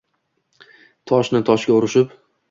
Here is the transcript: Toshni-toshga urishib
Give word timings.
Toshni-toshga 1.11 1.75
urishib 1.75 2.17